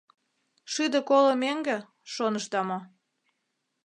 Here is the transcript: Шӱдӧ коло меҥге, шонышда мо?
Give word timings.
Шӱдӧ 0.71 0.99
коло 1.09 1.33
меҥге, 1.41 1.77
шонышда 2.13 2.61
мо? 2.67 2.79